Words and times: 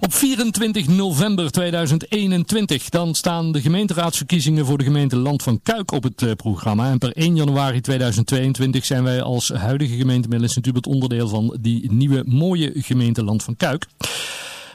Op 0.00 0.14
24 0.14 0.88
november 0.88 1.50
2021 1.50 2.88
dan 2.88 3.14
staan 3.14 3.52
de 3.52 3.60
gemeenteraadsverkiezingen 3.60 4.66
voor 4.66 4.78
de 4.78 4.84
gemeente 4.84 5.16
Land 5.16 5.42
van 5.42 5.60
Kuik 5.62 5.92
op 5.92 6.02
het 6.02 6.22
uh, 6.22 6.32
programma. 6.32 6.90
En 6.90 6.98
per 6.98 7.12
1 7.12 7.36
januari 7.36 7.80
2022 7.80 8.84
zijn 8.84 9.04
wij 9.04 9.22
als 9.22 9.48
huidige 9.48 9.96
gemeente 9.96 10.28
Middellandse 10.28 10.88
onderdeel 10.88 11.28
van 11.28 11.56
die 11.60 11.92
nieuwe 11.92 12.22
mooie 12.26 12.72
gemeente 12.74 13.24
Land 13.24 13.42
van 13.42 13.56
Kuik. 13.56 13.86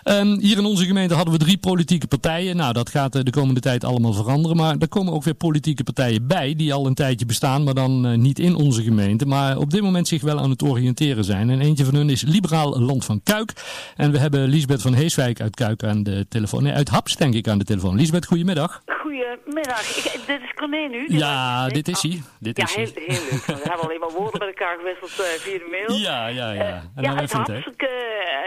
Um, 0.04 0.40
hier 0.40 0.58
in 0.58 0.66
onze 0.66 0.86
gemeente 0.86 1.14
hadden 1.14 1.34
we 1.34 1.40
drie 1.40 1.58
politieke 1.58 2.08
partijen. 2.08 2.56
Nou, 2.56 2.74
dat 2.74 2.90
gaat 2.90 3.16
uh, 3.16 3.24
de 3.24 3.32
komende 3.32 3.60
tijd 3.60 3.84
allemaal 3.84 4.14
veranderen. 4.14 4.58
Maar 4.58 4.76
er 4.80 4.88
komen 4.88 5.14
ook 5.14 5.24
weer 5.24 5.34
politieke 5.34 5.84
partijen 5.84 6.28
bij 6.28 6.56
die 6.56 6.74
al 6.74 6.86
een 6.86 6.94
tijdje 6.94 7.26
bestaan, 7.26 7.64
maar 7.64 7.74
dan 7.74 8.06
uh, 8.06 8.18
niet 8.18 8.40
in 8.40 8.56
onze 8.56 8.84
gemeente. 8.84 9.26
Maar 9.26 9.58
op 9.58 9.72
dit 9.72 9.82
moment 9.82 10.08
zich 10.08 10.22
wel 10.22 10.40
aan 10.40 10.50
het 10.50 10.64
oriënteren 10.64 11.24
zijn. 11.24 11.50
En 11.50 11.62
eentje 11.62 11.86
van 11.86 11.96
hun 11.96 12.10
is 12.10 12.22
Liberaal 12.22 12.80
Land 12.80 13.06
van 13.06 13.22
Kuik. 13.24 13.54
En 13.96 14.12
we 14.12 14.18
hebben 14.18 14.48
Liesbeth 14.48 14.82
van 14.82 14.94
Heeswijk 14.94 15.42
uit 15.42 15.56
Kuik 15.56 15.84
aan 15.84 16.04
de 16.04 16.26
telefoon. 16.30 16.64
Nee, 16.64 16.74
uit 16.74 16.90
Haps 16.90 17.16
denk 17.16 17.34
ik 17.34 17.48
aan 17.48 17.58
de 17.58 17.66
telefoon. 17.66 17.96
Liesbeth, 17.96 18.26
goedemiddag. 18.26 18.82
Goedemiddag. 19.12 19.98
Ik, 19.98 20.24
dit 20.28 20.42
is 20.42 20.54
Corné 20.54 20.88
nu? 20.88 21.06
ja, 21.08 21.68
dit 21.68 21.88
is 21.88 22.02
hij. 22.02 22.22
Dit 22.40 22.58
ja, 22.58 22.64
is 22.64 22.76
heel, 22.76 22.92
heel 22.94 23.22
leuk. 23.32 23.46
We 23.46 23.54
hebben 23.70 23.80
alleen 23.80 24.00
maar 24.00 24.12
woorden 24.12 24.40
met 24.40 24.48
elkaar 24.48 24.78
gewisseld 24.78 25.12
uh, 25.12 25.26
via 25.26 25.58
de 25.58 25.68
mail. 25.72 26.00
Ja, 26.00 26.28
ja, 26.28 26.52
ja. 26.52 26.84
Uh, 26.98 27.04
ja, 27.04 27.16
uit 27.16 27.32
Haps, 27.32 27.64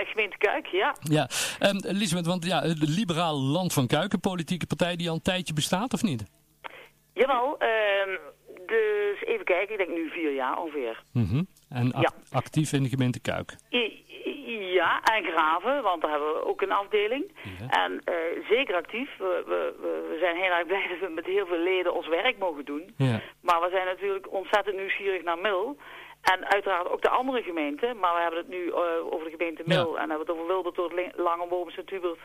gemeente 0.04 0.36
Kuik, 0.38 0.66
ja. 0.66 0.96
Ja, 1.00 1.28
um, 1.60 1.80
Elisabeth, 1.86 2.26
want 2.26 2.44
ja, 2.44 2.62
het 2.62 2.88
liberaal 2.88 3.40
Land 3.40 3.72
van 3.72 3.86
Kuiken, 3.86 4.20
politieke 4.20 4.66
partij 4.66 4.96
die 4.96 5.08
al 5.08 5.14
een 5.14 5.22
tijdje 5.22 5.54
bestaat, 5.54 5.92
of 5.92 6.02
niet? 6.02 6.24
Jawel, 7.12 7.56
uh, 7.62 8.18
dus 8.66 9.22
even 9.24 9.44
kijken, 9.44 9.72
ik 9.72 9.78
denk 9.78 9.98
nu 9.98 10.10
vier 10.10 10.34
jaar 10.34 10.58
ongeveer. 10.58 11.02
Mm 11.12 11.28
-hmm. 11.28 11.46
En 11.68 11.92
act 11.92 12.14
ja. 12.30 12.38
actief 12.38 12.72
in 12.72 12.82
de 12.82 12.88
gemeente 12.88 13.20
Kuik? 13.20 13.56
Ja, 14.74 15.02
en 15.02 15.24
Graven, 15.24 15.82
want 15.82 16.02
daar 16.02 16.10
hebben 16.10 16.34
we 16.34 16.44
ook 16.46 16.60
een 16.62 16.72
afdeling. 16.72 17.32
Ja. 17.58 17.84
En 17.84 17.92
uh, 17.92 18.48
zeker 18.48 18.74
actief. 18.74 19.16
We, 19.18 19.42
we, 19.46 19.74
we, 19.80 20.16
zijn 20.20 20.36
heel 20.36 20.50
erg 20.50 20.66
blij 20.72 20.86
dat 20.88 21.08
we 21.08 21.14
met 21.14 21.26
heel 21.26 21.46
veel 21.46 21.58
leden 21.58 21.94
ons 21.94 22.08
werk 22.08 22.38
mogen 22.38 22.64
doen. 22.64 22.94
Ja. 22.96 23.20
Maar 23.40 23.60
we 23.60 23.68
zijn 23.70 23.86
natuurlijk 23.86 24.32
ontzettend 24.32 24.76
nieuwsgierig 24.76 25.22
naar 25.22 25.38
Mil. 25.38 25.76
En 26.22 26.50
uiteraard 26.50 26.88
ook 26.88 27.02
de 27.02 27.08
andere 27.08 27.42
gemeenten. 27.42 27.98
Maar 27.98 28.14
we 28.14 28.20
hebben 28.20 28.38
het 28.38 28.48
nu 28.48 28.62
uh, 28.64 28.76
over 29.10 29.24
de 29.24 29.36
gemeente 29.36 29.62
Mil. 29.66 29.92
Ja. 29.94 30.02
En 30.02 30.08
hebben 30.10 30.26
het 30.26 30.30
over 30.30 30.46
Wildertoort, 30.46 31.16
Langenboom, 31.16 31.70
Sint-Hubert. 31.70 32.20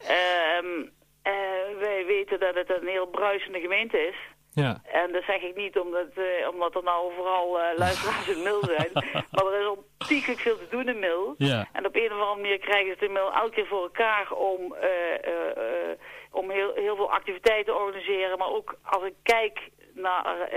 Uh, 0.00 1.78
wij 1.78 2.04
weten 2.06 2.40
dat 2.40 2.54
het 2.54 2.70
een 2.70 2.86
heel 2.86 3.06
bruisende 3.06 3.60
gemeente 3.60 3.98
is. 4.06 4.16
Ja. 4.58 4.80
En 4.92 5.12
dat 5.12 5.22
zeg 5.22 5.42
ik 5.42 5.56
niet 5.56 5.78
omdat, 5.78 6.06
uh, 6.14 6.48
omdat 6.52 6.74
er 6.74 6.82
nou 6.82 7.12
vooral 7.16 7.60
uh, 7.60 7.64
luisteraars 7.76 8.28
in 8.28 8.42
Mil 8.42 8.64
zijn. 8.64 8.90
maar 9.32 9.46
er 9.46 9.60
is 9.60 9.76
ontiegelijk 9.98 10.40
veel 10.40 10.58
te 10.58 10.66
doen 10.70 10.88
in 10.88 10.98
Mil. 10.98 11.34
Ja. 11.38 11.68
En 11.72 11.86
op 11.86 11.96
een 11.96 12.12
of 12.12 12.20
andere 12.20 12.40
manier 12.40 12.58
krijgen 12.58 12.96
ze 12.98 13.04
in 13.04 13.12
Mil 13.12 13.32
elke 13.32 13.50
keer 13.50 13.66
voor 13.66 13.82
elkaar 13.82 14.32
om, 14.32 14.74
uh, 14.82 15.92
om 16.30 16.50
heel, 16.50 16.72
heel 16.74 16.96
veel 16.96 17.12
activiteiten 17.12 17.74
te 17.74 17.80
organiseren. 17.80 18.38
Maar 18.38 18.50
ook 18.50 18.74
als 18.82 19.02
ik 19.02 19.14
kijk 19.22 19.70
naar 19.94 20.48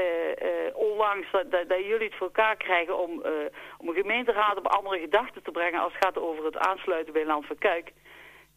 onlangs 0.74 1.32
dat, 1.32 1.52
dat, 1.52 1.70
dat, 1.70 1.86
jullie 1.86 2.08
het 2.08 2.18
voor 2.18 2.28
elkaar 2.28 2.56
krijgen 2.58 2.98
om, 2.98 3.24
om 3.78 3.88
een 3.88 3.94
gemeenteraad 3.94 4.58
op 4.58 4.68
andere 4.68 5.00
gedachten 5.00 5.44
te 5.44 5.52
brengen 5.52 5.80
als 5.80 5.94
het 5.94 6.04
gaat 6.04 6.18
over 6.18 6.46
het 6.46 6.58
aansluiten 6.58 7.14
bij 7.14 7.26
Land 7.26 7.46
van 7.46 7.58
Kuik. 7.58 7.92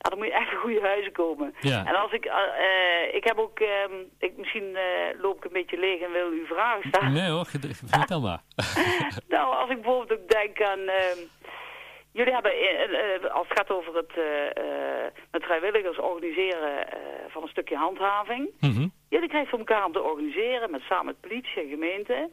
Ja, 0.04 0.10
dan 0.10 0.18
moet 0.18 0.28
je 0.28 0.34
echt 0.34 0.52
een 0.52 0.58
goede 0.58 0.80
huizen 0.80 1.12
komen. 1.12 1.54
Ja. 1.60 1.84
En 1.86 1.94
als 1.94 2.12
ik, 2.12 2.24
uh, 2.24 3.14
ik 3.14 3.24
heb 3.24 3.38
ook, 3.38 3.60
uh, 3.60 3.68
ik, 4.18 4.36
misschien 4.36 4.68
uh, 4.70 5.20
loop 5.20 5.36
ik 5.36 5.44
een 5.44 5.60
beetje 5.60 5.78
leeg 5.78 6.00
en 6.00 6.12
wil 6.12 6.32
u 6.32 6.46
vragen 6.46 6.88
stellen. 6.88 7.12
Nee 7.12 7.30
hoor, 7.30 7.46
vertel 7.86 8.20
maar. 8.20 8.40
nou, 9.34 9.56
als 9.56 9.70
ik 9.70 9.82
bijvoorbeeld 9.82 10.20
ook 10.20 10.28
denk 10.28 10.62
aan, 10.62 10.78
ehm, 10.78 11.18
jullie 12.12 12.32
hebben, 12.32 12.52
als 13.32 13.48
het 13.48 13.58
gaat 13.58 13.70
over 13.70 13.96
het 13.96 14.14
met 15.30 15.44
vrijwilligers 15.44 15.98
organiseren 15.98 16.86
van 17.28 17.42
een 17.42 17.48
stukje 17.48 17.76
handhaving. 17.76 18.50
Mm 18.60 18.72
-hmm. 18.74 18.92
Jullie 19.08 19.28
krijgen 19.28 19.50
voor 19.50 19.58
elkaar 19.58 19.84
om 19.84 19.92
te 19.92 20.02
organiseren 20.02 20.70
met 20.70 20.82
samen 20.82 21.06
met 21.06 21.20
politie 21.20 21.62
en 21.62 21.68
gemeente. 21.68 22.30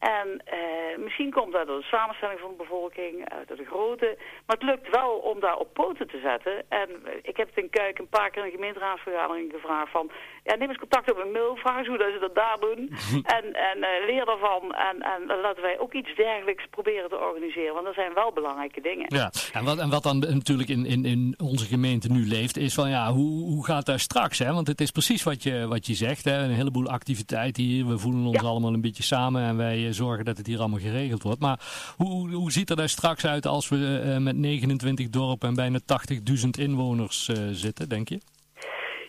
En 0.00 0.28
uh, 0.28 1.04
misschien 1.04 1.30
komt 1.30 1.52
dat 1.52 1.66
door 1.66 1.78
de 1.78 1.94
samenstelling 1.96 2.40
van 2.40 2.50
de 2.50 2.56
bevolking, 2.56 3.28
uit 3.28 3.48
de 3.48 3.64
grootte. 3.64 4.16
Maar 4.46 4.56
het 4.56 4.68
lukt 4.70 4.88
wel 4.90 5.10
om 5.10 5.40
daar 5.40 5.56
op 5.56 5.72
poten 5.72 6.08
te 6.08 6.20
zetten. 6.22 6.64
En 6.68 6.88
ik 7.22 7.36
heb 7.36 7.48
het 7.48 7.64
in 7.64 7.70
Kuik 7.70 7.98
een 7.98 8.08
paar 8.08 8.30
keer 8.30 8.42
in 8.42 8.48
een 8.48 8.58
gemeenteraadsvergadering 8.58 9.52
gevraagd 9.52 9.90
van... 9.90 10.10
Ja, 10.44 10.56
neem 10.56 10.68
eens 10.68 10.78
contact 10.78 11.10
op 11.10 11.18
een 11.18 11.32
mail, 11.32 11.56
vraag 11.56 11.78
eens 11.78 11.86
hoe 11.86 11.98
dat 11.98 12.12
ze 12.12 12.18
dat 12.18 12.34
daar 12.34 12.58
doen. 12.60 12.80
en 13.38 13.44
en 13.70 13.78
uh, 13.78 14.06
leer 14.06 14.24
daarvan. 14.24 14.74
En, 14.74 15.02
en 15.02 15.40
laten 15.40 15.62
wij 15.62 15.78
ook 15.78 15.92
iets 15.92 16.14
dergelijks 16.16 16.64
proberen 16.70 17.08
te 17.08 17.18
organiseren. 17.18 17.74
Want 17.74 17.86
dat 17.86 17.94
zijn 17.94 18.14
wel 18.14 18.32
belangrijke 18.32 18.80
dingen. 18.80 19.06
Ja, 19.08 19.32
en 19.52 19.64
wat, 19.64 19.78
en 19.78 19.90
wat 19.90 20.02
dan 20.02 20.18
natuurlijk 20.18 20.68
in, 20.68 20.86
in, 20.86 21.04
in 21.04 21.34
onze 21.38 21.66
gemeente 21.66 22.08
nu 22.12 22.26
leeft... 22.26 22.56
is 22.56 22.74
van 22.74 22.90
ja, 22.90 23.12
hoe, 23.12 23.44
hoe 23.44 23.64
gaat 23.64 23.86
dat 23.86 24.00
straks? 24.00 24.38
Hè? 24.38 24.52
Want 24.52 24.66
het 24.66 24.80
is 24.80 24.90
precies 24.90 25.22
wat 25.22 25.42
je, 25.42 25.66
wat 25.68 25.86
je 25.86 25.94
zegt. 25.94 26.24
Hè? 26.24 26.42
Een 26.42 26.50
heleboel 26.50 26.88
activiteit 26.88 27.56
hier. 27.56 27.86
We 27.86 27.98
voelen 27.98 28.26
ons 28.26 28.40
ja. 28.40 28.48
allemaal 28.48 28.72
een 28.72 28.80
beetje 28.80 29.02
samen 29.02 29.42
en 29.42 29.56
wij 29.56 29.89
zorgen 29.92 30.24
dat 30.24 30.36
het 30.36 30.46
hier 30.46 30.58
allemaal 30.58 30.78
geregeld 30.78 31.22
wordt. 31.22 31.40
Maar 31.40 31.60
hoe, 31.96 32.30
hoe 32.34 32.52
ziet 32.52 32.70
er 32.70 32.76
daar 32.76 32.88
straks 32.88 33.26
uit 33.26 33.46
als 33.46 33.68
we 33.68 33.76
uh, 33.76 34.16
met 34.16 34.36
29 34.36 35.08
dorpen 35.08 35.48
en 35.48 35.54
bijna 35.54 35.78
80.000 35.78 36.48
inwoners 36.58 37.28
uh, 37.28 37.36
zitten, 37.50 37.88
denk 37.88 38.08
je? 38.08 38.20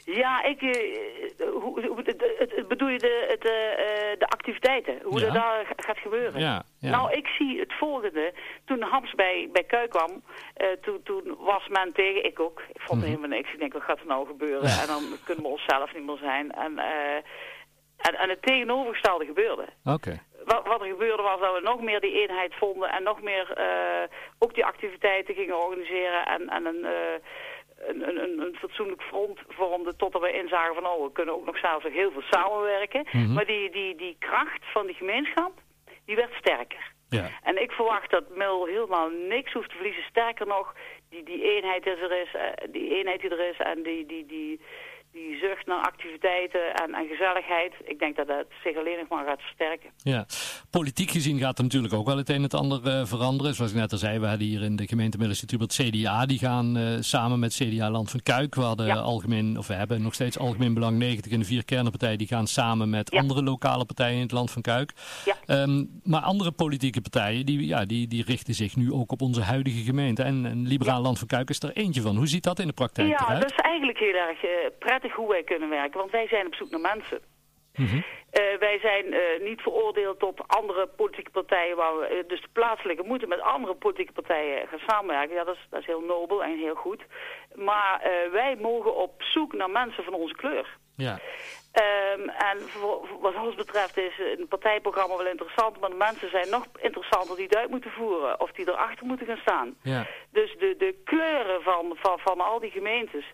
Ja, 0.06 0.44
ik, 0.44 0.60
het, 2.06 2.52
het, 2.56 2.68
bedoel 2.68 2.88
je 2.88 2.98
de, 2.98 3.26
het, 3.30 3.42
de 4.20 4.28
activiteiten, 4.28 5.00
hoe 5.04 5.20
ja. 5.20 5.26
dat 5.26 5.34
daar 5.34 5.74
gaat 5.76 5.98
gebeuren? 5.98 6.40
Ja, 6.40 6.64
ja. 6.80 6.90
Nou, 6.90 7.12
ik 7.12 7.28
zie 7.28 7.60
het 7.60 7.74
volgende. 7.74 8.34
Toen 8.66 8.82
Hams 8.82 9.14
bij, 9.16 9.50
bij 9.52 9.64
Kuik 9.64 9.90
kwam, 9.90 10.24
toen, 10.82 11.04
toen 11.04 11.36
was 11.40 11.68
men 11.68 11.94
tegen, 11.94 12.26
ik 12.26 12.40
ook. 12.40 12.62
Ik 12.74 12.82
vond 12.82 13.00
mm 13.00 13.06
-hmm. 13.06 13.16
helemaal 13.16 13.38
niks. 13.38 13.54
Ik 13.54 13.60
denk, 13.60 13.74
wat 13.74 13.82
gaat 13.82 14.00
er 14.00 14.06
nou 14.06 14.28
gebeuren? 14.28 14.70
en 14.70 14.88
dan 14.88 15.04
kunnen 15.26 15.44
we 15.44 15.50
onszelf 15.50 15.94
niet 15.94 16.06
meer 16.06 16.18
zijn. 16.18 16.52
En, 16.52 16.78
en, 17.98 18.16
en 18.16 18.30
het 18.30 18.42
tegenovergestelde 18.42 19.26
gebeurde. 19.26 19.68
Oké. 19.84 19.94
Okay 19.94 20.22
wat, 20.46 20.68
wat, 20.68 20.82
er 20.82 20.88
gebeurde 20.88 21.24
was 21.24 21.40
dat 21.40 21.54
we 21.54 21.60
nog 21.60 21.82
meer 21.82 22.00
die 22.00 22.22
eenheid 22.22 22.54
vonden 22.56 22.90
en 22.90 23.04
nog 23.04 23.22
meer 23.22 23.56
uh, 23.58 24.18
ook 24.40 24.54
die 24.54 24.66
activiteiten 24.66 25.36
gingen 25.36 25.64
organiseren 25.64 26.26
en, 26.26 26.50
en 26.50 26.66
een, 26.66 26.84
uh, 26.84 27.18
een, 27.88 28.24
een, 28.24 28.40
een, 28.40 28.56
fatsoenlijk 28.56 29.02
front 29.02 29.40
vormden 29.48 29.98
totdat 29.98 30.22
we 30.22 30.32
inzagen 30.32 30.74
van 30.76 30.86
oh, 30.86 31.04
we 31.04 31.12
kunnen 31.12 31.36
ook 31.36 31.46
nog 31.46 31.58
zelfs 31.58 31.84
nog 31.84 31.94
heel 31.94 32.12
veel 32.12 32.24
samenwerken. 32.30 33.02
Mhm. 33.06 33.18
Mm 33.18 33.26
-hmm. 33.26 33.34
Maar 33.34 33.46
die, 33.46 33.72
die, 33.72 33.96
die 33.96 34.16
kracht 34.20 34.64
van 34.74 34.86
die 34.86 34.96
gemeenschap, 34.96 35.52
die 36.06 36.16
werd 36.16 36.34
sterker. 36.34 36.92
Ja. 37.10 37.30
En 37.44 37.62
ik 37.62 37.72
verwacht 37.72 38.12
dat 38.12 38.36
Mil 38.36 38.66
helemaal 38.66 39.10
niks 39.10 39.54
hoeft 39.54 39.70
te 39.70 39.76
verliezen. 39.76 40.04
Sterker 40.04 40.48
nog, 40.48 40.74
die, 41.10 41.24
die 41.24 41.56
eenheid 41.56 41.84
die 41.84 41.96
er 41.96 42.22
is, 42.22 42.34
uh, 42.34 42.42
die 42.72 42.96
eenheid 42.96 43.22
die 43.22 43.30
er 43.30 43.50
is 43.50 43.58
en 43.58 43.84
die, 43.84 44.06
die, 44.06 44.26
die, 44.26 44.62
die 45.12 45.38
zucht 45.38 45.66
naar 45.66 45.86
activiteiten 45.86 46.74
en, 46.74 46.94
en 46.94 47.08
gezelligheid. 47.08 47.74
Ik 47.84 48.00
denk 48.00 48.16
dat 48.16 48.28
dat 48.28 48.46
zich 48.64 48.78
alleen 48.78 48.98
nog 48.98 49.08
maar 49.08 49.26
gaat 49.26 49.42
versterken. 49.42 49.90
Ja, 49.98 50.26
politiek 50.70 51.12
gezien 51.12 51.40
gaat 51.40 51.58
er 51.58 51.64
natuurlijk 51.64 51.94
ook 51.94 52.06
wel 52.06 52.18
het 52.18 52.30
een 52.30 52.36
en 52.36 52.44
het 52.44 52.54
ander 52.54 52.80
uh, 52.86 53.06
veranderen. 53.06 53.54
Zoals 53.54 53.72
ik 53.72 53.78
net 53.78 53.92
al 53.92 53.98
zei, 53.98 54.20
we 54.20 54.28
hadden 54.28 54.48
hier 54.48 54.62
in 54.62 54.76
de 54.76 54.88
gemeente 54.88 55.18
het 55.22 55.74
CDA. 55.74 56.26
Die 56.26 56.40
gaan 56.40 56.78
uh, 56.78 56.84
samen 57.00 57.40
met 57.40 57.54
CDA 57.54 57.90
Land 57.90 58.12
van 58.12 58.24
Kuik. 58.24 58.56
We 58.56 58.62
hadden 58.62 58.86
ja. 58.86 58.96
algemeen, 58.96 59.58
of 59.58 59.68
we 59.68 59.74
hebben 59.74 60.02
nog 60.02 60.14
steeds 60.14 60.40
Algemeen 60.40 60.74
Belang 60.74 60.98
90 60.98 61.32
en 61.32 61.40
de 61.40 61.46
vier 61.46 61.66
kernenpartijen. 61.66 62.18
Die 62.18 62.28
gaan 62.28 62.48
samen 62.48 62.90
met 62.90 63.12
ja. 63.12 63.20
andere 63.20 63.44
lokale 63.44 63.86
partijen 63.86 64.16
in 64.16 64.22
het 64.22 64.32
Land 64.32 64.52
van 64.52 64.62
Kuik. 64.62 64.92
Ja. 65.26 65.62
Um, 65.62 66.02
maar 66.04 66.22
andere 66.22 66.52
politieke 66.52 67.02
partijen, 67.02 67.46
die, 67.46 67.68
ja, 67.68 67.86
die, 67.86 68.08
die 68.08 68.24
richten 68.24 68.54
zich 68.54 68.76
nu 68.76 68.92
ook 68.92 69.12
op 69.12 69.22
onze 69.22 69.42
huidige 69.42 69.84
gemeente. 69.84 70.24
En, 70.24 70.46
en 70.46 70.68
Liberaal 70.68 71.02
Land 71.02 71.20
van 71.20 71.28
Kuik 71.28 71.50
is 71.50 71.60
er 71.60 71.72
eentje 71.74 72.02
van. 72.02 72.16
Hoe 72.16 72.28
ziet 72.28 72.44
dat 72.44 72.60
in 72.60 72.68
de 72.68 72.74
praktijk 72.74 73.10
ja, 73.10 73.26
eruit? 73.26 73.42
dat 73.42 73.52
is 73.52 73.58
eigenlijk 73.58 73.98
heel 73.98 74.14
erg 74.14 74.44
uh, 74.44 74.50
prettig 74.80 75.01
hoe 75.10 75.30
wij 75.30 75.44
kunnen 75.44 75.70
werken. 75.70 76.00
Want 76.00 76.12
wij 76.12 76.28
zijn 76.28 76.46
op 76.46 76.56
zoek 76.56 76.70
naar 76.70 76.96
mensen. 76.96 77.22
Mm 77.76 77.86
-hmm. 77.86 78.04
uh, 78.40 78.58
wij 78.60 78.80
zijn 78.80 79.06
uh, 79.06 79.20
niet 79.40 79.62
veroordeeld 79.62 80.24
op 80.24 80.44
andere 80.48 80.88
politieke 80.88 81.32
partijen. 81.32 81.76
Waar 81.76 81.98
we, 81.98 82.10
uh, 82.12 82.30
dus 82.30 82.42
de 82.42 82.48
plaatselijke 82.54 83.04
moeten 83.04 83.30
met 83.30 83.42
andere 83.42 83.74
politieke 83.76 84.12
partijen 84.12 84.68
gaan 84.68 84.82
samenwerken. 84.88 85.36
Ja, 85.36 85.44
dat 85.44 85.56
is, 85.56 85.68
dat 85.70 85.80
is 85.80 85.86
heel 85.86 86.02
nobel 86.02 86.44
en 86.44 86.58
heel 86.58 86.76
goed. 86.76 87.06
Maar 87.56 88.02
wij 88.32 88.56
mogen 88.56 88.96
op 88.96 89.24
zoek 89.24 89.54
naar 89.54 89.70
mensen 89.70 90.04
van 90.04 90.14
onze 90.14 90.36
kleur. 90.36 90.78
Ja. 91.02 91.20
Um, 92.16 92.30
en 92.30 92.58
voor, 92.60 93.08
wat 93.22 93.36
ons 93.36 93.56
betreft 93.56 93.98
is 93.98 94.20
een 94.38 94.48
partijprogramma 94.48 95.18
wel 95.18 95.28
interessant, 95.28 95.80
maar 95.80 95.90
de 95.90 95.96
mensen 95.96 96.30
zijn 96.30 96.50
nog 96.50 96.66
interessanter 96.80 97.36
die 97.36 97.46
het 97.46 97.56
uit 97.56 97.70
moeten 97.70 97.92
voeren 97.92 98.40
of 98.40 98.52
die 98.52 98.70
erachter 98.70 99.06
moeten 99.06 99.26
gaan 99.28 99.38
staan. 99.38 99.76
Ja. 99.82 100.06
Dus 100.32 100.56
de, 100.60 100.76
de 100.78 101.02
kleuren 101.04 101.62
van, 101.62 101.98
van, 102.02 102.20
van 102.20 102.40
al 102.40 102.60
die 102.60 102.72
gemeentes, 102.72 103.26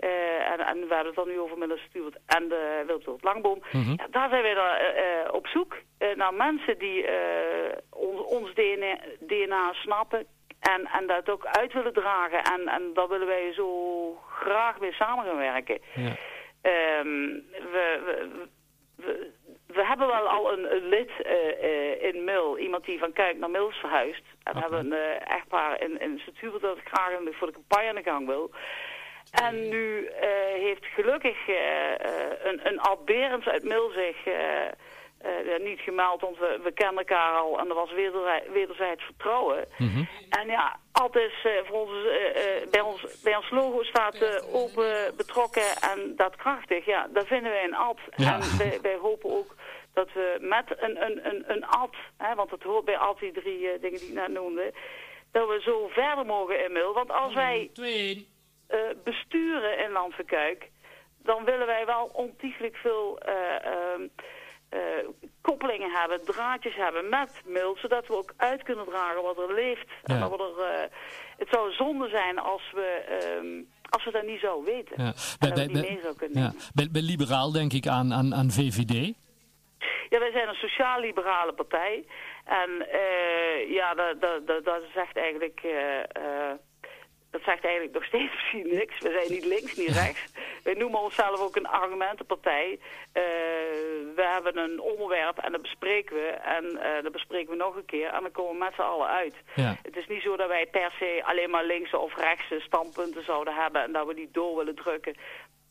uh, 0.00 0.50
en, 0.52 0.58
en 0.58 0.74
we 0.88 0.94
hebben 0.94 1.06
het 1.06 1.14
dan 1.14 1.28
nu 1.28 1.40
over 1.40 1.58
Middelstuurt 1.58 2.16
en 2.26 2.48
de 2.48 2.82
Wildtoort 2.86 3.22
Langboom, 3.22 3.62
mm 3.72 3.82
-hmm. 3.82 3.94
ja, 3.96 4.06
daar 4.10 4.28
zijn 4.28 4.42
wij 4.42 4.54
dan 4.54 4.64
uh, 4.64 5.34
op 5.34 5.46
zoek 5.46 5.76
naar 6.14 6.34
mensen 6.34 6.78
die 6.78 7.06
ons, 7.90 8.20
ons 8.20 8.54
DNA, 8.54 8.98
DNA 9.20 9.72
snappen, 9.72 10.26
en, 10.60 10.88
en 10.92 11.06
dat 11.06 11.30
ook 11.30 11.46
uit 11.46 11.72
willen 11.72 11.92
dragen. 11.92 12.42
En, 12.42 12.68
en 12.68 12.90
daar 12.94 13.08
willen 13.08 13.26
wij 13.26 13.52
zo 13.52 13.68
graag 14.28 14.80
mee 14.80 14.92
samen 14.92 15.24
gaan 15.24 15.36
werken. 15.36 15.78
Ja. 15.94 16.16
Um, 16.66 17.44
we, 17.50 18.00
we, 18.04 18.46
we, 18.96 19.30
we 19.66 19.86
hebben 19.86 20.06
wel 20.06 20.28
al 20.28 20.52
een, 20.52 20.88
lid 20.88 21.10
in 22.00 22.24
Mil, 22.24 22.58
iemand 22.58 22.84
die 22.84 22.98
van 22.98 23.12
Kuik 23.12 23.38
naar 23.38 23.50
Mil 23.50 23.68
is 23.68 23.76
verhuisd. 23.76 24.22
En 24.42 24.54
we 24.54 24.60
hebben 24.60 24.92
een 24.92 25.18
echtpaar 25.18 25.82
in, 25.82 26.00
in 26.00 26.18
Sint-Hubert 26.18 26.62
dat 26.62 26.76
ik 26.76 26.88
graag 26.88 27.10
voor 27.30 27.46
de 27.46 27.52
campagne 27.52 27.88
aan 27.88 27.94
de 27.94 28.02
gang 28.02 28.26
wil. 28.26 28.50
En 29.30 29.68
nu 29.68 30.10
heeft 30.54 30.84
gelukkig 30.84 31.36
een, 32.42 32.60
een 32.66 32.80
Ad 32.80 33.04
Berends 33.04 33.46
uit 33.46 33.64
Mil 33.64 33.90
zich 33.90 34.16
uh, 35.24 35.66
niet 35.66 35.80
gemeld, 35.80 36.20
want 36.20 36.38
we, 36.38 36.60
we 36.62 36.72
kennen 36.72 36.98
elkaar 36.98 37.32
al 37.32 37.58
en 37.58 37.68
er 37.68 37.74
was 37.74 37.92
wederzijds 38.52 39.02
vertrouwen. 39.04 39.64
Mhm. 39.78 40.04
En 40.30 40.46
ja, 40.46 40.76
altijd 41.02 41.32
uh, 41.44 41.52
voor 41.64 41.80
ons, 41.80 41.90
uh, 41.90 42.70
bij, 42.70 42.80
ons, 42.80 43.22
bij 43.22 43.36
ons 43.36 43.50
logo 43.50 43.82
staat 43.82 44.44
open, 44.52 45.16
betrokken 45.16 45.76
en 45.80 46.16
daadkrachtig. 46.16 46.84
Ja, 46.84 47.08
dat 47.12 47.26
vinden 47.26 47.50
wij 47.50 47.64
een 47.64 47.74
ad. 47.74 47.98
En 48.10 48.40
wij, 48.58 48.78
wij, 48.82 48.96
hopen 48.96 49.30
ook 49.30 49.54
dat 49.92 50.12
we 50.12 50.36
met 50.40 50.64
een, 50.78 51.02
een, 51.04 51.26
een, 51.28 51.44
een 51.46 51.66
ad, 51.66 51.94
hè, 52.16 52.34
want 52.34 52.50
het 52.50 52.62
hoort 52.62 52.84
bij 52.84 52.98
ad 52.98 53.18
die 53.18 53.32
drie 53.32 53.58
dingen 53.58 53.80
die 53.80 54.08
ik 54.08 54.14
net 54.14 54.28
noemde, 54.28 54.72
dat 55.32 55.48
we 55.48 55.60
zo 55.60 55.88
verder 55.88 56.26
mogen 56.26 56.64
inmiddels. 56.64 56.94
Want 56.94 57.10
als 57.10 57.34
wij 57.34 57.70
besturen 59.04 59.78
in 59.78 59.90
Landverkuik, 59.90 60.70
dan 61.22 61.44
willen 61.44 61.66
wij 61.66 61.86
wel 61.86 62.10
ontiegelijk 62.12 62.76
veel... 62.76 63.18
Ehm, 63.18 64.02
uh, 64.02 64.08
koppelingen 65.40 65.90
hebben, 65.90 66.24
draadjes 66.24 66.74
hebben 66.74 67.08
met 67.08 67.42
mail, 67.46 67.76
zodat 67.76 68.06
we 68.06 68.16
ook 68.16 68.32
uit 68.36 68.62
kunnen 68.62 68.84
dragen 68.84 69.22
wat 69.22 69.38
er 69.38 69.54
leeft. 69.54 69.86
En 70.04 70.20
dat 70.20 70.30
we 70.30 70.36
er, 70.36 70.82
uh, 70.82 70.90
het 71.38 71.48
zou 71.50 71.72
zonde 71.72 72.08
zijn 72.08 72.38
als 72.38 72.62
we, 72.74 72.88
um, 73.38 73.68
als 73.90 74.04
we 74.04 74.10
dat 74.10 74.26
niet 74.26 74.40
zo 74.40 74.64
weten. 74.64 75.04
Ja. 75.04 75.12
Bij, 75.38 75.52
bij, 75.52 75.68
mee 75.68 75.98
zou 76.02 76.16
kunnen 76.16 76.42
ja. 76.42 76.52
bij, 76.74 76.88
bij, 76.90 77.02
liberaal 77.02 77.52
denk 77.52 77.72
ik 77.72 77.86
aan, 77.86 78.12
aan, 78.12 78.34
aan 78.34 78.50
VVD. 78.50 79.14
Ja, 80.08 80.18
wij 80.18 80.30
zijn 80.30 80.48
een 80.48 80.54
sociaal-liberale 80.54 81.52
partij. 81.52 82.04
En 82.44 82.70
uh, 82.92 83.74
ja, 83.74 83.94
dat, 83.94 84.20
dat, 84.20 84.46
dat, 84.46 84.64
dat 84.64 84.82
zegt 84.94 85.16
eigenlijk 85.16 85.60
dat 87.36 87.44
zegt 87.44 87.64
eigenlijk 87.64 87.94
nog 87.94 88.04
steeds 88.04 88.32
misschien 88.32 88.68
niks. 88.76 88.98
We 89.00 89.10
zijn 89.10 89.32
niet 89.32 89.44
links, 89.44 89.74
niet 89.76 89.96
rechts. 90.04 90.32
Wij 90.62 90.74
noemen 90.74 91.00
onszelf 91.00 91.40
ook 91.40 91.56
een 91.56 91.68
argumentenpartij. 91.68 92.70
Uh, 92.72 93.22
we 94.14 94.24
hebben 94.34 94.58
een 94.58 94.80
onderwerp 94.80 95.38
en 95.38 95.52
dat 95.52 95.62
bespreken 95.62 96.16
we. 96.16 96.26
En 96.28 96.64
uh, 96.64 97.02
dat 97.02 97.12
bespreken 97.12 97.50
we 97.50 97.56
nog 97.56 97.76
een 97.76 97.84
keer. 97.84 98.08
En 98.08 98.22
dan 98.22 98.30
komen 98.32 98.52
we 98.52 98.64
met 98.64 98.74
z'n 98.74 98.80
allen 98.80 99.08
uit. 99.08 99.34
Ja. 99.54 99.76
Het 99.82 99.96
is 99.96 100.06
niet 100.06 100.22
zo 100.22 100.36
dat 100.36 100.48
wij 100.48 100.66
per 100.66 100.92
se 100.98 101.22
alleen 101.24 101.50
maar 101.50 101.64
linkse 101.64 101.98
of 101.98 102.16
rechtse 102.16 102.60
standpunten 102.60 103.24
zouden 103.24 103.54
hebben. 103.54 103.82
En 103.82 103.92
dat 103.92 104.06
we 104.06 104.14
die 104.14 104.28
door 104.32 104.56
willen 104.56 104.74
drukken. 104.74 105.14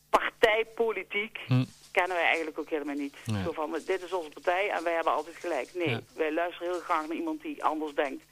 Partijpolitiek. 0.09 1.39
Hm 1.47 1.63
kennen 1.97 2.15
wij 2.15 2.25
eigenlijk 2.25 2.59
ook 2.59 2.69
helemaal 2.69 2.95
niet. 2.95 3.15
Zo 3.45 3.51
van, 3.51 3.71
dit 3.85 4.01
is 4.03 4.13
onze 4.13 4.29
partij 4.29 4.69
en 4.69 4.83
wij 4.83 4.93
hebben 4.93 5.13
altijd 5.13 5.35
gelijk. 5.35 5.69
Nee, 5.73 5.97
wij 6.15 6.33
luisteren 6.33 6.71
heel 6.71 6.81
graag 6.81 7.07
naar 7.07 7.17
iemand 7.17 7.41
die 7.41 7.63
anders 7.63 7.93
denkt. 7.95 8.23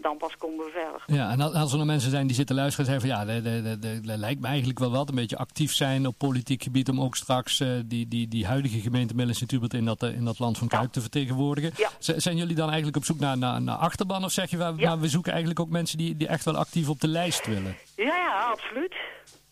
Dan 0.00 0.16
pas 0.16 0.36
komen 0.36 0.64
we 0.64 0.70
verder. 0.70 1.02
Ja, 1.06 1.30
en 1.30 1.40
als 1.40 1.72
er 1.72 1.78
nog 1.78 1.86
mensen 1.86 2.10
zijn 2.10 2.26
die 2.26 2.36
zitten 2.36 2.56
luisteren 2.56 2.86
en 2.86 3.00
zeggen 3.00 3.08
van... 3.08 3.26
ja, 3.26 3.40
dat 4.04 4.18
lijkt 4.18 4.40
me 4.40 4.46
eigenlijk 4.46 4.78
wel 4.78 4.90
wat. 4.90 5.08
Een 5.08 5.14
beetje 5.14 5.36
actief 5.36 5.72
zijn 5.72 6.06
op 6.06 6.18
politiek 6.18 6.62
gebied... 6.62 6.88
om 6.88 7.00
ook 7.00 7.16
straks 7.16 7.60
uh, 7.60 7.68
die, 7.84 8.08
die, 8.08 8.28
die 8.28 8.46
huidige 8.46 8.80
gemeente 8.80 9.14
Midden 9.14 9.68
in 9.68 9.84
dat, 9.84 10.02
eh, 10.02 10.14
in 10.14 10.24
dat 10.24 10.38
land 10.38 10.58
van 10.58 10.68
Kuik 10.68 10.92
te 10.92 11.00
vertegenwoordigen. 11.00 11.72
Zijn 11.98 12.36
jullie 12.36 12.54
dan 12.54 12.66
eigenlijk 12.66 12.96
op 12.96 13.04
zoek 13.04 13.18
naar, 13.18 13.38
naar, 13.38 13.62
naar 13.62 13.76
achterban? 13.76 14.24
Of 14.24 14.32
zeg 14.32 14.50
je, 14.50 14.56
maar 14.56 15.00
we 15.00 15.08
zoeken 15.08 15.32
eigenlijk 15.32 15.60
ook 15.60 15.68
mensen 15.70 15.98
die, 15.98 16.16
die 16.16 16.28
echt 16.28 16.44
wel 16.44 16.56
actief 16.56 16.88
op 16.88 17.00
de 17.00 17.08
lijst 17.08 17.46
willen? 17.46 17.76
Ja, 17.96 18.16
ja, 18.16 18.50
absoluut. 18.50 18.94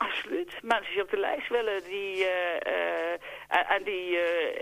Absoluut. 0.06 0.52
Mensen 0.62 0.92
die 0.92 1.02
op 1.02 1.10
de 1.10 1.18
lijst 1.18 1.48
willen, 1.48 1.82
die, 1.84 2.16
uh, 2.16 3.74
en 3.74 3.82
die 3.84 4.18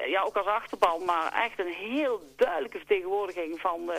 ja, 0.07 0.23
ook 0.23 0.37
als 0.37 0.47
achterban, 0.47 1.05
maar 1.05 1.33
echt 1.45 1.59
een 1.59 1.75
heel 1.91 2.21
duidelijke 2.37 2.79
vertegenwoordiging 2.79 3.61
van 3.61 3.81
uh, 3.89 3.95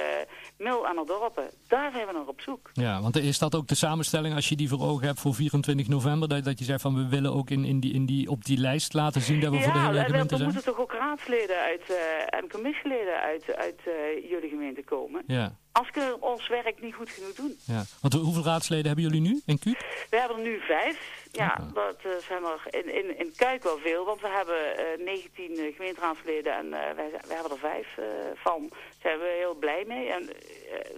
Mil 0.57 0.87
en 0.87 0.95
de 0.95 1.03
dorpen. 1.05 1.49
Daar 1.67 1.91
zijn 1.91 2.07
we 2.07 2.13
nog 2.13 2.27
op 2.27 2.41
zoek. 2.41 2.69
Ja, 2.73 3.01
want 3.01 3.15
is 3.15 3.39
dat 3.39 3.55
ook 3.55 3.67
de 3.67 3.75
samenstelling 3.75 4.35
als 4.35 4.49
je 4.49 4.55
die 4.55 4.69
voor 4.69 4.81
ogen 4.81 5.07
hebt 5.07 5.19
voor 5.19 5.33
24 5.33 5.87
november? 5.87 6.29
Dat, 6.29 6.43
dat 6.43 6.59
je 6.59 6.65
zegt 6.65 6.81
van 6.81 6.95
we 6.95 7.07
willen 7.07 7.33
ook 7.33 7.49
in, 7.49 7.65
in 7.65 7.79
die, 7.79 7.93
in 7.93 8.05
die, 8.05 8.29
op 8.29 8.45
die 8.45 8.57
lijst 8.57 8.93
laten 8.93 9.21
zien 9.21 9.39
dat 9.39 9.51
we 9.51 9.61
voor 9.61 9.73
de 9.73 9.79
hele 9.79 10.03
gemeente 10.03 10.37
zijn? 10.37 10.39
Ja, 10.39 10.45
er 10.47 10.53
moeten 10.53 10.73
toch 10.73 10.79
ook 10.79 10.93
raadsleden 10.93 11.57
uit, 11.57 11.99
en 12.29 12.49
commissieleden 12.49 13.21
uit, 13.21 13.55
uit 13.55 13.81
jullie 14.29 14.49
gemeente 14.49 14.83
komen? 14.83 15.23
Ja. 15.27 15.59
Als 15.71 15.89
we 15.93 16.17
ons 16.19 16.47
werk 16.47 16.81
niet 16.81 16.95
goed 16.95 17.09
genoeg 17.09 17.33
doen. 17.33 17.57
Ja. 17.65 17.83
Want 18.01 18.13
hoeveel 18.13 18.43
raadsleden 18.43 18.85
hebben 18.85 19.03
jullie 19.03 19.21
nu 19.21 19.41
in 19.45 19.59
Kuip? 19.59 19.77
We 20.09 20.17
hebben 20.17 20.37
er 20.37 20.43
nu 20.43 20.59
vijf. 20.59 21.19
Ja, 21.31 21.69
dat 21.73 21.97
uh, 22.05 22.11
zijn 22.27 22.43
er 22.43 22.61
in, 22.69 22.95
in, 22.95 23.17
in 23.17 23.33
Kuik 23.35 23.63
wel 23.63 23.77
veel, 23.77 24.05
want 24.05 24.21
we 24.21 24.27
hebben 24.27 24.99
uh, 24.99 25.05
19 25.05 25.51
uh, 25.51 25.75
gemeenteraadsleden 25.75 26.53
en 26.53 26.65
uh, 26.65 26.71
wij, 26.71 27.09
wij 27.11 27.35
hebben 27.35 27.51
er 27.51 27.57
vijf 27.57 27.87
van. 28.35 28.67
Daar 28.69 28.79
zijn 29.01 29.19
we 29.19 29.35
heel 29.37 29.55
blij 29.55 29.83
mee 29.87 30.07
en 30.07 30.29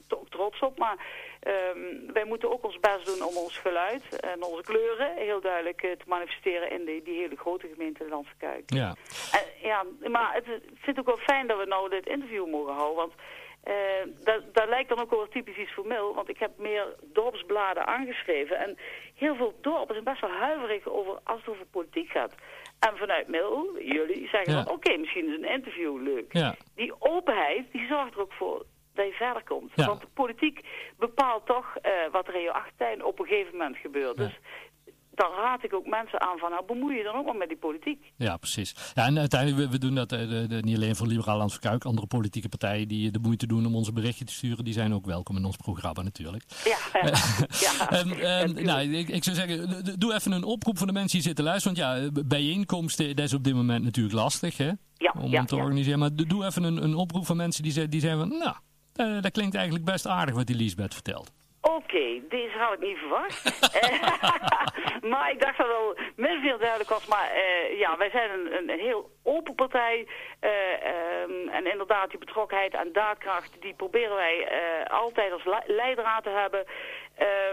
ook 0.10 0.30
trots 0.30 0.60
op. 0.60 0.78
Maar 0.78 0.98
um, 1.48 2.14
wij 2.14 2.25
moeten 2.25 2.52
ook 2.52 2.64
ons 2.64 2.80
best 2.80 3.06
doen 3.06 3.28
om 3.28 3.36
ons 3.38 3.58
geluid 3.58 4.20
en 4.20 4.44
onze 4.44 4.64
kleuren 4.64 5.16
heel 5.16 5.42
duidelijk 5.42 5.80
te 5.80 6.06
manifesteren 6.08 6.72
in 6.72 6.86
die, 6.86 7.04
die 7.04 7.20
hele 7.20 7.36
grote 7.36 7.68
gemeente 7.74 8.08
Landse 8.10 8.34
Kuik. 8.38 8.64
Ja. 8.66 8.96
En, 9.31 9.68
ja, 9.68 9.86
maar 10.08 10.34
het, 10.34 10.46
ik 10.46 10.80
vind 10.81 10.98
het 10.98 11.00
ook 11.00 11.16
wel 11.16 11.25
fijn 11.25 11.48
dat 11.48 11.58
we 11.58 11.66
nou 11.66 11.90
dit 11.90 12.08
interview 12.08 12.48
mogen 12.48 12.74
houden, 12.74 12.96
want... 12.96 13.14
Uh, 13.68 13.74
dat, 14.24 14.43
lijkt 14.74 14.90
dan 14.90 15.00
ook 15.00 15.10
wel 15.10 15.28
typisch 15.28 15.58
iets 15.58 15.74
voor 15.74 15.88
Mil, 15.88 16.14
want 16.14 16.30
ik 16.30 16.40
heb 16.40 16.52
meer 16.58 16.86
dorpsbladen 17.04 17.86
aangeschreven. 17.86 18.58
En 18.58 18.78
heel 19.16 19.36
veel 19.36 19.54
dorpen 19.62 19.94
zijn 19.94 20.12
best 20.12 20.22
wel 20.22 20.40
huiverig 20.48 20.88
over 20.88 21.20
als 21.24 21.40
het 21.40 21.50
over 21.50 21.66
politiek 21.66 22.10
gaat. 22.10 22.36
En 22.80 22.98
vanuit 22.98 23.28
Mil, 23.28 23.78
jullie 23.80 24.28
zeggen 24.28 24.54
van 24.54 24.74
oké, 24.74 24.98
misschien 24.98 25.28
is 25.28 25.36
een 25.38 25.54
interview 25.58 26.02
leuk. 26.02 26.34
Ja. 26.34 26.56
Die 26.75 26.94
openheid, 27.00 27.72
die 27.72 27.86
zorgt 27.88 28.14
er 28.14 28.22
ook 28.22 28.34
voor 28.34 28.66
dat 28.94 29.06
je 29.06 29.14
verder 29.14 29.44
komt. 29.44 29.72
Want 29.75 30.02
de 30.02 30.08
politiek 30.14 30.60
bepaalt 30.98 31.46
toch 31.46 31.68
uh, 31.75 31.92
wat 32.12 32.28
er 32.28 32.36
in 32.36 32.42
je 32.42 32.54
achtertuin 32.54 33.04
op 33.04 33.20
een 33.20 33.25
gegeven 33.25 33.58
moment 33.58 33.78
gebeurt. 33.78 34.18
Dus 34.18 34.40
dan 35.15 35.31
raad 35.31 35.63
ik 35.63 35.74
ook 35.74 35.86
mensen 35.86 36.21
aan 36.21 36.38
van, 36.38 36.50
nou 36.50 36.65
bemoei 36.65 36.98
je 36.98 37.04
dan 37.04 37.15
ook 37.15 37.25
wel 37.25 37.33
met 37.33 37.48
die 37.48 37.57
politiek. 37.57 38.12
Ja, 38.15 38.38
precies. 38.38 38.75
Ja, 38.94 39.06
en 39.06 39.19
uiteindelijk, 39.19 39.62
we, 39.62 39.69
we 39.69 39.77
doen 39.77 39.95
dat 39.95 40.12
uh, 40.12 40.19
de, 40.19 40.60
niet 40.62 40.75
alleen 40.75 40.95
voor 40.95 41.07
Liberaal 41.07 41.38
Landsverkuik, 41.38 41.86
andere 41.86 42.07
politieke 42.07 42.50
partijen 42.50 42.88
die 42.88 43.12
de 43.12 43.19
moeite 43.19 43.48
doen 43.48 43.65
om 43.65 43.75
onze 43.75 43.94
berichtje 43.94 44.25
te 44.25 44.33
sturen, 44.33 44.63
die 44.63 44.74
zijn 44.74 44.94
ook 44.94 45.06
welkom 45.06 45.38
in 45.38 45.45
ons 45.45 45.57
programma 45.57 46.01
natuurlijk. 46.01 46.44
Ja, 46.63 46.77
ja. 47.60 47.89
en, 47.89 48.63
nou, 48.65 48.94
ik, 48.94 49.10
ik, 49.10 49.24
zou 49.24 49.36
zeggen, 49.36 50.00
doe 50.00 50.13
even 50.13 50.31
een 50.31 50.44
oproep 50.44 50.77
voor 50.77 50.88
de 50.88 50.94
mensen 50.94 51.18
die 51.18 51.27
zitten 51.27 51.44
luisteren, 51.44 51.77
want 51.77 52.13
ja, 52.15 52.24
bijeenkomsten, 52.25 53.15
dat 53.15 53.25
is 53.25 53.33
op 53.33 53.44
dit 53.44 53.54
moment 53.54 53.83
natuurlijk 53.83 54.15
lastig, 54.15 54.57
hè? 54.57 54.71
Ja, 54.98 55.13
om 55.19 55.45
te 55.45 55.56
organiseren. 55.56 56.00
Maar 56.00 56.15
doe 56.15 56.45
even 56.45 56.63
een, 56.63 56.83
een 56.83 56.95
oproep 56.95 57.25
van 57.25 57.38
mensen 57.38 57.63
die, 57.63 57.88
die 57.88 58.01
zeggen 58.01 58.19
van, 58.19 58.38
nou, 58.38 58.56
uh, 58.95 59.21
dat 59.21 59.31
klinkt 59.31 59.56
eigenlijk 59.56 59.86
best 59.86 60.07
aardig 60.07 60.36
wat 60.36 60.48
die 60.48 60.56
Liesbeth 60.56 60.94
vertelt. 60.94 61.31
Oké, 61.65 62.21
deze 62.30 62.57
had 62.57 62.74
ik 62.74 62.80
niet 62.80 62.98
verwacht. 62.98 63.44
maar 65.12 65.31
ik 65.31 65.39
dacht 65.39 65.57
dat 65.57 65.68
het 65.68 65.75
wel 65.75 65.95
min 66.15 66.42
veel 66.42 66.57
duidelijk 66.57 66.89
was. 66.89 67.07
Maar 67.07 67.32
uh, 67.36 67.79
ja, 67.79 67.98
wij 67.98 68.10
zijn 68.10 68.29
een, 68.29 68.70
een, 68.70 68.79
heel 68.79 69.10
open 69.24 69.55
partij. 69.55 70.08
Uh, 70.41 70.50
um, 71.29 71.50
en 71.50 71.72
inderdaad, 71.72 72.10
die 72.10 72.20
betrokkenheid 72.20 72.74
en 72.74 72.93
daadkracht, 72.93 73.62
die 73.62 73.74
proberen 73.74 74.15
wij 74.15 74.38
uh, 74.38 75.00
altijd 75.00 75.32
als 75.32 75.62
leidraad 75.65 76.24
te 76.24 76.29
hebben. 76.29 76.65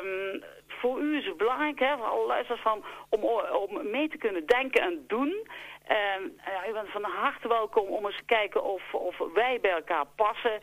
Um, 0.02 0.42
voor 0.66 1.00
u 1.00 1.18
is 1.18 1.26
het 1.26 1.36
belangrijk, 1.36 1.78
hè, 1.78 1.96
voor 1.96 2.06
alle 2.06 2.26
luisteraars, 2.26 2.62
van, 2.62 2.84
om, 3.08 3.24
om 3.52 3.90
mee 3.90 4.08
te 4.08 4.18
kunnen 4.18 4.46
denken 4.46 4.82
en 4.82 5.04
doen. 5.06 5.48
Ja, 5.94 6.68
u 6.68 6.72
bent 6.72 6.88
van 6.88 7.04
harte 7.04 7.48
welkom 7.48 7.86
om 7.88 8.06
eens 8.06 8.16
te 8.16 8.24
kijken 8.24 8.64
of, 8.64 8.94
of 8.94 9.16
wij 9.34 9.58
bij 9.60 9.70
elkaar 9.70 10.06
passen. 10.16 10.60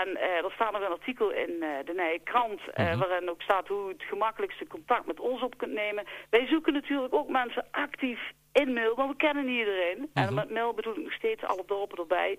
En 0.00 0.08
uh, 0.08 0.44
er 0.44 0.52
staat 0.54 0.72
nog 0.72 0.80
een 0.82 0.98
artikel 0.98 1.30
in 1.30 1.50
uh, 1.50 1.68
de 1.84 1.92
Nije 1.96 2.20
Krant... 2.24 2.60
Uh, 2.60 2.98
waarin 2.98 3.30
ook 3.30 3.42
staat 3.42 3.68
hoe 3.68 3.88
u 3.88 3.92
het 3.92 4.02
gemakkelijkste 4.02 4.66
contact 4.66 5.06
met 5.06 5.20
ons 5.20 5.42
op 5.42 5.58
kunt 5.58 5.72
nemen. 5.72 6.04
Wij 6.30 6.46
zoeken 6.46 6.72
natuurlijk 6.72 7.14
ook 7.14 7.28
mensen 7.28 7.66
actief 7.70 8.20
in 8.52 8.72
mail, 8.72 8.94
want 8.94 9.10
we 9.10 9.16
kennen 9.16 9.44
niet 9.44 9.58
iedereen. 9.58 10.10
-huh. 10.12 10.24
En 10.24 10.34
met 10.34 10.50
mail 10.50 10.74
bedoel 10.74 10.96
ik 10.96 11.02
nog 11.02 11.12
steeds 11.12 11.42
alle 11.42 11.64
dorpen 11.66 11.98
erbij. 11.98 12.38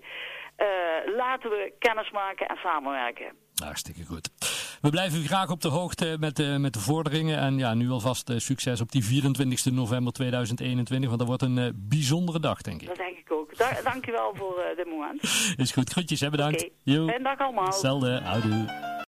laten 1.16 1.50
we 1.50 1.72
kennis 1.78 2.10
maken 2.10 2.46
en 2.46 2.56
samenwerken. 2.56 3.36
Hartstikke 3.62 4.04
goed. 4.04 4.33
We 4.84 4.90
blijven 4.90 5.18
u 5.18 5.26
graag 5.26 5.50
op 5.50 5.60
de 5.60 5.68
hoogte 5.68 6.16
met 6.20 6.36
de, 6.36 6.56
met 6.58 6.72
de 6.72 6.80
vorderingen. 6.80 7.38
En 7.38 7.58
ja, 7.58 7.74
nu 7.74 7.90
alvast 7.90 8.30
uh, 8.30 8.38
succes 8.38 8.80
op 8.80 8.92
die 8.92 9.04
24 9.04 9.72
november 9.72 10.12
2021. 10.12 11.08
Want 11.08 11.18
dat 11.18 11.28
wordt 11.28 11.42
een 11.42 11.56
uh, 11.56 11.68
bijzondere 11.74 12.40
dag, 12.40 12.62
denk 12.62 12.80
ik. 12.80 12.88
Dat 12.88 12.96
denk 12.96 13.16
ik 13.16 13.32
ook. 13.32 13.56
Da 13.56 13.80
dankjewel 13.84 14.32
voor 14.34 14.64
uh, 14.70 14.76
dit 14.76 14.86
moment. 14.86 15.22
Is 15.56 15.72
goed. 15.72 15.90
Groetjes, 15.90 16.20
hè. 16.20 16.30
Bedankt. 16.30 16.70
Okay. 16.86 17.22
dag 17.22 17.38
allemaal. 17.38 17.64
Hetzelfde. 17.64 18.20
Houdoe. 18.22 18.93